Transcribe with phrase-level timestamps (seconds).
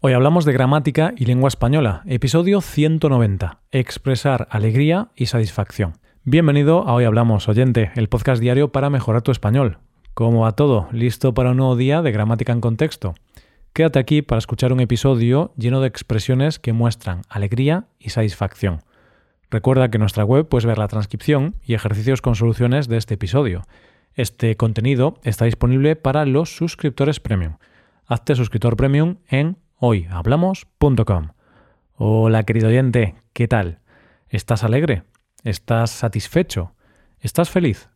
[0.00, 5.94] Hoy hablamos de gramática y lengua española, episodio 190, expresar alegría y satisfacción.
[6.22, 9.78] Bienvenido a Hoy Hablamos, oyente, el podcast diario para mejorar tu español.
[10.14, 10.86] ¿Cómo va todo?
[10.92, 13.16] ¿Listo para un nuevo día de gramática en contexto?
[13.72, 18.84] Quédate aquí para escuchar un episodio lleno de expresiones que muestran alegría y satisfacción.
[19.50, 23.14] Recuerda que en nuestra web puedes ver la transcripción y ejercicios con soluciones de este
[23.14, 23.66] episodio.
[24.14, 27.56] Este contenido está disponible para los suscriptores premium.
[28.06, 31.28] Hazte suscriptor premium en hoyhablamos.com.
[31.94, 33.78] Hola querido oyente, ¿qué tal?
[34.28, 35.04] ¿Estás alegre?
[35.44, 36.74] ¿Estás satisfecho?
[37.20, 37.88] ¿Estás feliz?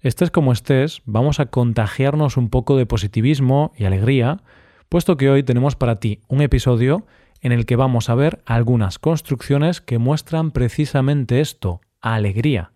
[0.00, 4.42] Estés como estés, vamos a contagiarnos un poco de positivismo y alegría,
[4.88, 7.06] puesto que hoy tenemos para ti un episodio
[7.40, 12.70] en el que vamos a ver algunas construcciones que muestran precisamente esto, alegría.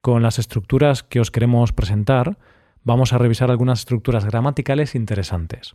[0.00, 2.38] Con las estructuras que os queremos presentar,
[2.84, 5.74] vamos a revisar algunas estructuras gramaticales interesantes.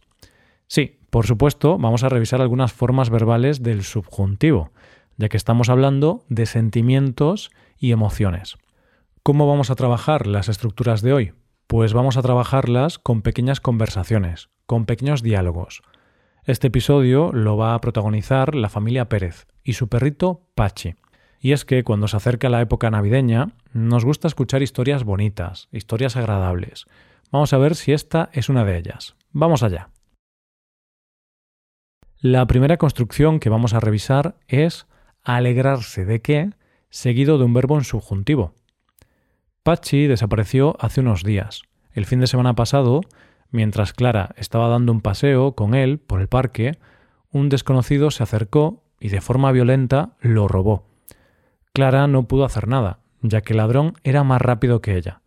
[0.70, 4.72] Sí, por supuesto, vamos a revisar algunas formas verbales del subjuntivo,
[5.18, 8.56] ya que estamos hablando de sentimientos y emociones.
[9.24, 11.34] ¿Cómo vamos a trabajar las estructuras de hoy?
[11.66, 15.82] Pues vamos a trabajarlas con pequeñas conversaciones, con pequeños diálogos.
[16.46, 20.94] Este episodio lo va a protagonizar la familia Pérez y su perrito Pachi.
[21.40, 26.16] Y es que cuando se acerca la época navideña, nos gusta escuchar historias bonitas, historias
[26.16, 26.86] agradables.
[27.32, 29.16] Vamos a ver si esta es una de ellas.
[29.32, 29.90] Vamos allá.
[32.22, 34.88] La primera construcción que vamos a revisar es
[35.24, 36.50] alegrarse de qué,
[36.90, 38.54] seguido de un verbo en subjuntivo.
[39.64, 41.62] Pachi desapareció hace unos días.
[41.94, 43.00] El fin de semana pasado,
[43.52, 46.78] mientras Clara estaba dando un paseo con él por el parque,
[47.32, 50.84] un desconocido se acercó y de forma violenta lo robó.
[51.72, 55.22] Clara no pudo hacer nada, ya que el ladrón era más rápido que ella.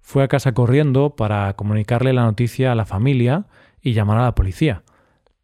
[0.00, 3.46] Fue a casa corriendo para comunicarle la noticia a la familia
[3.80, 4.84] y llamar a la policía.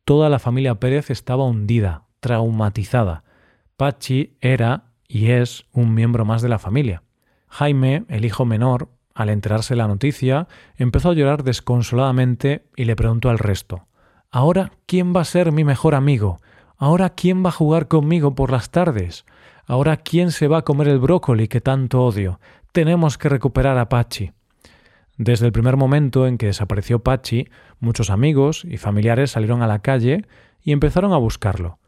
[0.08, 3.24] Toda la familia Pérez estaba hundida, traumatizada.
[3.76, 7.02] Pachi era y es un miembro más de la familia.
[7.46, 12.96] Jaime, el hijo menor, al enterarse de la noticia, empezó a llorar desconsoladamente y le
[12.96, 13.86] preguntó al resto
[14.30, 16.40] Ahora, ¿quién va a ser mi mejor amigo?
[16.78, 19.26] Ahora, ¿quién va a jugar conmigo por las tardes?
[19.66, 22.40] Ahora, ¿quién se va a comer el brócoli que tanto odio?
[22.72, 24.32] Tenemos que recuperar a Pachi.
[25.18, 27.48] Desde el primer momento en que desapareció Pachi,
[27.80, 30.24] muchos amigos y familiares salieron a la calle
[30.62, 31.80] y empezaron a buscarlo.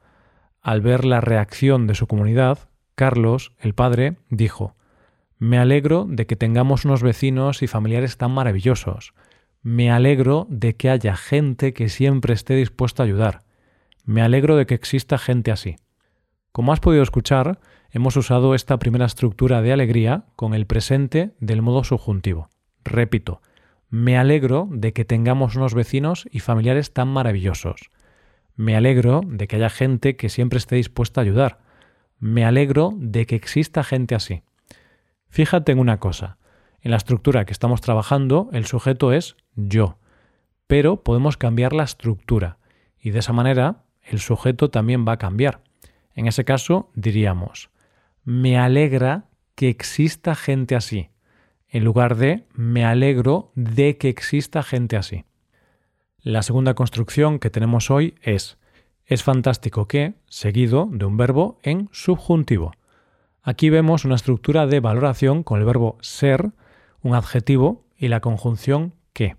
[0.60, 2.58] Al ver la reacción de su comunidad,
[2.96, 4.74] Carlos, el padre, dijo
[5.38, 9.14] Me alegro de que tengamos unos vecinos y familiares tan maravillosos.
[9.62, 13.44] Me alegro de que haya gente que siempre esté dispuesta a ayudar.
[14.04, 15.76] Me alegro de que exista gente así.
[16.50, 17.60] Como has podido escuchar,
[17.92, 22.48] hemos usado esta primera estructura de alegría con el presente del modo subjuntivo.
[22.90, 23.40] Repito,
[23.88, 27.90] me alegro de que tengamos unos vecinos y familiares tan maravillosos.
[28.56, 31.60] Me alegro de que haya gente que siempre esté dispuesta a ayudar.
[32.18, 34.42] Me alegro de que exista gente así.
[35.28, 36.38] Fíjate en una cosa.
[36.80, 39.98] En la estructura que estamos trabajando, el sujeto es yo.
[40.66, 42.58] Pero podemos cambiar la estructura
[43.00, 45.62] y de esa manera el sujeto también va a cambiar.
[46.16, 47.70] En ese caso diríamos,
[48.24, 51.10] me alegra que exista gente así
[51.70, 55.24] en lugar de me alegro de que exista gente así.
[56.20, 58.58] La segunda construcción que tenemos hoy es
[59.10, 62.72] es fantástico que, seguido de un verbo en subjuntivo.
[63.42, 66.52] Aquí vemos una estructura de valoración con el verbo ser,
[67.02, 69.36] un adjetivo y la conjunción que.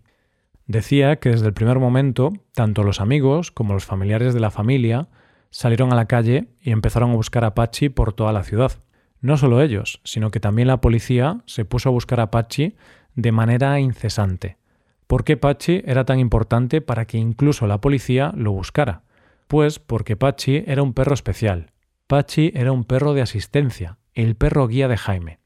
[0.68, 5.08] Decía que desde el primer momento, tanto los amigos como los familiares de la familia
[5.52, 8.74] salieron a la calle y empezaron a buscar a Pachi por toda la ciudad.
[9.22, 12.76] No solo ellos, sino que también la policía se puso a buscar a Pachi
[13.16, 14.58] de manera incesante.
[15.06, 19.04] ¿Por qué Pachi era tan importante para que incluso la policía lo buscara?
[19.48, 21.72] Pues porque Pachi era un perro especial.
[22.08, 25.40] Pachi era un perro de asistencia, el perro guía de Jaime.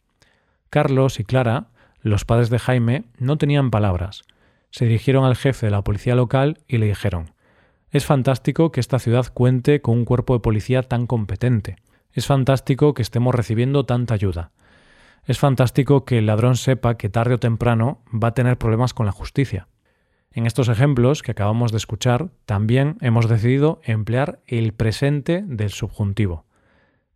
[0.69, 1.69] Carlos y Clara,
[2.01, 4.23] los padres de Jaime, no tenían palabras.
[4.69, 7.31] Se dirigieron al jefe de la policía local y le dijeron
[7.91, 11.77] Es fantástico que esta ciudad cuente con un cuerpo de policía tan competente.
[12.15, 14.51] Es fantástico que estemos recibiendo tanta ayuda.
[15.25, 19.05] Es fantástico que el ladrón sepa que tarde o temprano va a tener problemas con
[19.05, 19.67] la justicia.
[20.31, 26.45] En estos ejemplos que acabamos de escuchar, también hemos decidido emplear el presente del subjuntivo.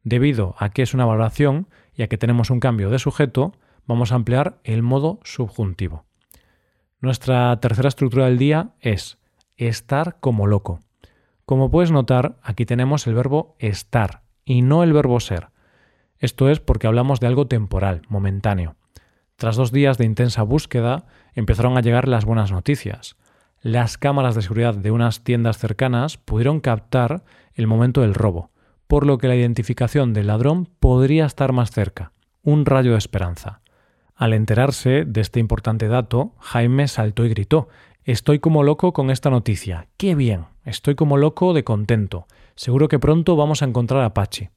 [0.03, 3.53] Debido a que es una valoración y a que tenemos un cambio de sujeto,
[3.87, 6.03] vamos a emplear el modo subjuntivo.
[6.99, 9.17] Nuestra tercera estructura del día es
[9.55, 10.81] estar como loco.
[11.45, 15.49] Como puedes notar, aquí tenemos el verbo estar, y no el verbo ser.
[16.17, 18.75] Esto es porque hablamos de algo temporal, momentáneo.
[19.35, 21.05] Tras dos días de intensa búsqueda,
[21.35, 23.15] empezaron a llegar las buenas noticias.
[23.61, 27.23] las cámaras de seguridad de unas tiendas cercanas pudieron captar
[27.53, 28.49] el momento del robo,
[28.87, 32.11] por lo que la identificación del ladrón podría estar más cerca.
[32.41, 33.61] Un rayo de esperanza.
[34.15, 37.67] Al enterarse de este importante dato, Jaime saltó y gritó
[38.03, 39.89] Estoy como loco con esta noticia.
[39.97, 40.45] ¡Qué bien!
[40.65, 42.25] Estoy como loco de contento.
[42.59, 44.49] Seguro que pronto vamos a encontrar a Pachi.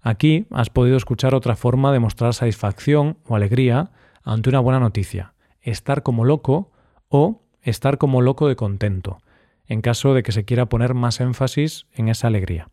[0.00, 3.90] Aquí has podido escuchar otra forma de mostrar satisfacción o alegría
[4.22, 5.34] ante una buena noticia.
[5.60, 6.72] Estar como loco
[7.10, 9.18] o estar como loco de contento,
[9.66, 12.70] en caso de que se quiera poner más énfasis en esa alegría.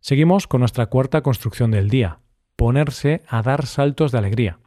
[0.00, 2.18] Seguimos con nuestra cuarta construcción del día,
[2.56, 4.58] ponerse a dar saltos de alegría.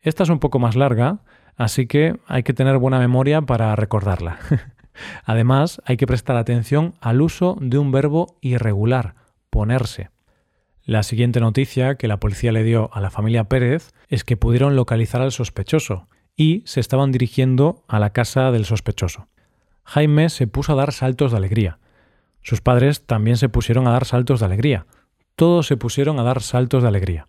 [0.00, 1.18] Esta es un poco más larga,
[1.56, 4.38] así que hay que tener buena memoria para recordarla.
[5.24, 9.14] Además, hay que prestar atención al uso de un verbo irregular,
[9.50, 10.10] ponerse.
[10.84, 14.74] La siguiente noticia que la policía le dio a la familia Pérez es que pudieron
[14.74, 19.28] localizar al sospechoso y se estaban dirigiendo a la casa del sospechoso.
[19.84, 21.78] Jaime se puso a dar saltos de alegría.
[22.42, 24.86] Sus padres también se pusieron a dar saltos de alegría.
[25.34, 27.28] Todos se pusieron a dar saltos de alegría.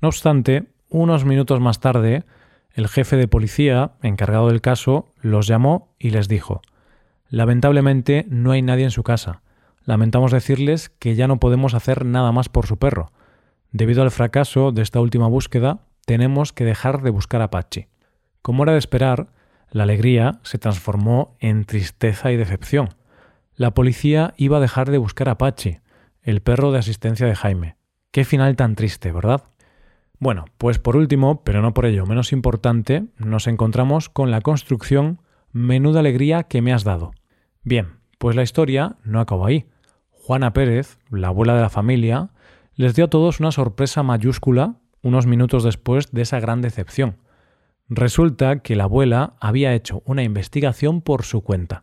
[0.00, 2.24] No obstante, unos minutos más tarde,
[2.72, 6.62] el jefe de policía, encargado del caso, los llamó y les dijo
[7.28, 9.42] Lamentablemente no hay nadie en su casa.
[9.84, 13.12] Lamentamos decirles que ya no podemos hacer nada más por su perro.
[13.72, 17.86] Debido al fracaso de esta última búsqueda, tenemos que dejar de buscar a Pachi.
[18.42, 19.28] Como era de esperar,
[19.70, 22.90] la alegría se transformó en tristeza y decepción.
[23.56, 25.78] La policía iba a dejar de buscar a Pachi,
[26.22, 27.76] el perro de asistencia de Jaime.
[28.10, 29.42] Qué final tan triste, ¿verdad?
[30.18, 35.20] Bueno, pues por último, pero no por ello menos importante, nos encontramos con la construcción
[35.56, 37.14] Menuda alegría que me has dado.
[37.62, 39.64] Bien, pues la historia no acabó ahí.
[40.10, 42.28] Juana Pérez, la abuela de la familia,
[42.74, 47.16] les dio a todos una sorpresa mayúscula unos minutos después de esa gran decepción.
[47.88, 51.80] Resulta que la abuela había hecho una investigación por su cuenta.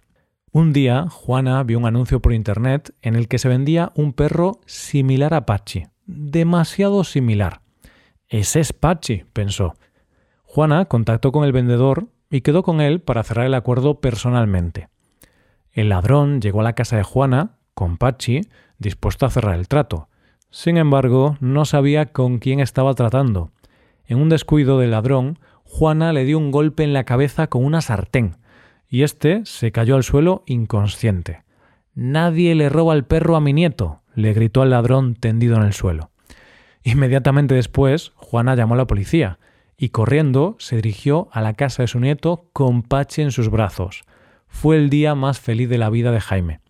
[0.52, 4.60] Un día, Juana vio un anuncio por internet en el que se vendía un perro
[4.68, 5.86] similar a Pachi.
[6.06, 7.62] Demasiado similar.
[8.28, 9.74] Ese es Pachi, pensó.
[10.44, 14.90] Juana contactó con el vendedor y quedó con él para cerrar el acuerdo personalmente.
[15.72, 18.42] El ladrón llegó a la casa de Juana, con Pachi,
[18.80, 20.10] dispuesto a cerrar el trato.
[20.50, 23.52] Sin embargo, no sabía con quién estaba tratando.
[24.08, 27.82] En un descuido del ladrón, Juana le dio un golpe en la cabeza con una
[27.82, 28.38] sartén,
[28.90, 31.44] y éste se cayó al suelo inconsciente.
[31.94, 35.74] Nadie le roba el perro a mi nieto, le gritó al ladrón tendido en el
[35.74, 36.10] suelo.
[36.82, 39.38] Inmediatamente después, Juana llamó a la policía,
[39.84, 44.06] y corriendo se dirigió a la casa de su nieto con Pachi en sus brazos.
[44.48, 46.62] Fue el día más feliz de la vida de Jaime.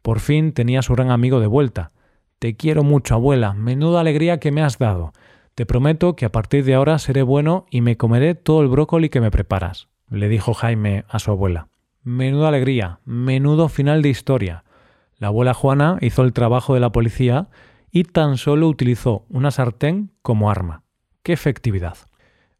[0.00, 1.92] Por fin tenía a su gran amigo de vuelta.
[2.38, 3.52] Te quiero mucho, abuela.
[3.52, 5.12] Menuda alegría que me has dado.
[5.54, 9.10] Te prometo que a partir de ahora seré bueno y me comeré todo el brócoli
[9.10, 11.68] que me preparas, le dijo Jaime a su abuela.
[12.02, 14.64] Menuda alegría, menudo final de historia.
[15.18, 17.48] La abuela Juana hizo el trabajo de la policía
[17.90, 20.82] y tan solo utilizó una sartén como arma.
[21.22, 22.07] ¡Qué efectividad!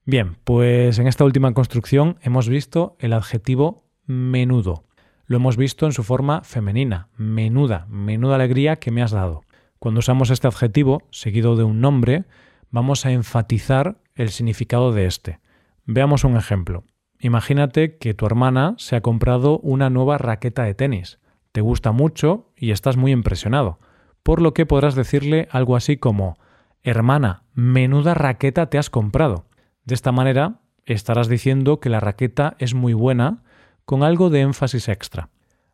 [0.09, 4.85] Bien, pues en esta última construcción hemos visto el adjetivo menudo.
[5.27, 9.43] Lo hemos visto en su forma femenina, menuda, menuda alegría que me has dado.
[9.79, 12.25] Cuando usamos este adjetivo, seguido de un nombre,
[12.71, 15.41] vamos a enfatizar el significado de este.
[15.85, 16.85] Veamos un ejemplo.
[17.21, 21.19] Imagínate que tu hermana se ha comprado una nueva raqueta de tenis.
[21.53, 23.79] Te gusta mucho y estás muy impresionado,
[24.23, 26.39] por lo que podrás decirle algo así como
[26.83, 29.48] Hermana, menuda raqueta te has comprado.
[29.89, 33.43] De esta manera estarás diciendo que la raqueta es muy buena
[33.87, 35.31] con algo de énfasis extra.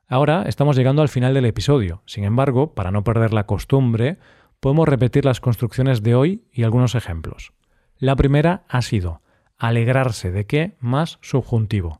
[0.06, 2.00] Ahora estamos llegando al final del episodio.
[2.06, 4.18] Sin embargo, para no perder la costumbre,
[4.61, 7.54] podemos repetir las construcciones de hoy y algunos ejemplos.
[7.99, 9.21] La primera ha sido
[9.59, 11.99] alegrarse de qué más subjuntivo.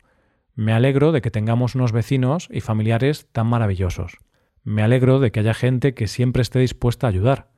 [0.55, 4.19] Me alegro de que tengamos unos vecinos y familiares tan maravillosos.
[4.63, 7.51] Me alegro de que haya gente que siempre esté dispuesta a ayudar.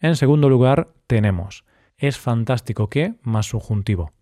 [0.00, 1.64] En segundo lugar, tenemos
[1.98, 4.12] es fantástico que más subjuntivo.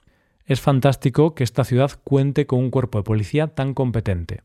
[0.47, 4.43] Es fantástico que esta ciudad cuente con un cuerpo de policía tan competente.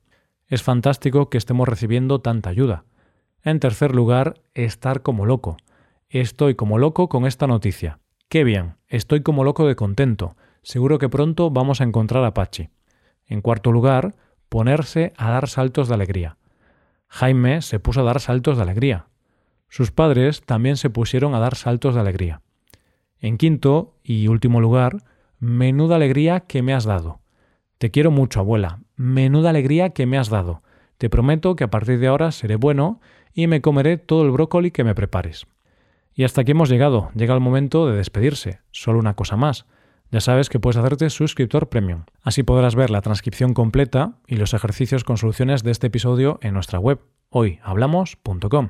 [0.48, 2.86] Es fantástico que estemos recibiendo tanta ayuda.
[3.44, 5.58] En tercer lugar, estar como loco.
[6.10, 8.00] Estoy como loco con esta noticia.
[8.30, 10.36] Qué bien, estoy como loco de contento.
[10.64, 12.70] Seguro que pronto vamos a encontrar a Pachi.
[13.28, 14.16] En cuarto lugar,
[14.50, 16.38] ponerse a dar saltos de alegría.
[17.08, 19.08] Jaime se puso a dar saltos de alegría.
[19.68, 22.42] Sus padres también se pusieron a dar saltos de alegría.
[23.20, 25.04] En quinto y último lugar,
[25.40, 27.20] menuda alegría que me has dado.
[27.78, 28.80] Te quiero mucho, abuela.
[28.96, 30.62] Menuda alegría que me has dado.
[30.98, 33.00] Te prometo que a partir de ahora seré bueno
[33.34, 35.48] y me comeré todo el brócoli que me prepares.
[36.14, 37.10] Y hasta aquí hemos llegado.
[37.16, 38.60] Llega el momento de despedirse.
[38.72, 39.66] Solo una cosa más.
[40.12, 42.04] Ya sabes que puedes hacerte suscriptor premium.
[42.22, 46.54] Así podrás ver la transcripción completa y los ejercicios con soluciones de este episodio en
[46.54, 47.00] nuestra web
[47.30, 48.70] hoyhablamos.com.